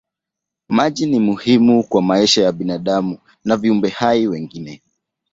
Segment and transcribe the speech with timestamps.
[0.69, 4.81] Maji ni muhimu kwa maisha ya binadamu na viumbe hai wengine.